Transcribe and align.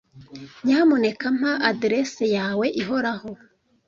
Nyamuneka 0.65 1.25
mpa 1.37 1.53
adresse 1.71 2.23
yawe 2.37 2.65
ihoraho. 2.81 3.29